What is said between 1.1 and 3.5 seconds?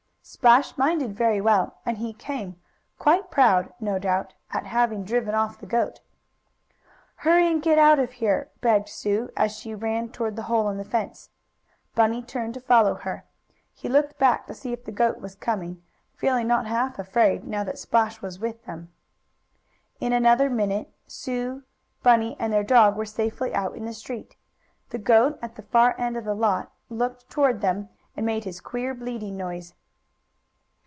very well and back he came, quite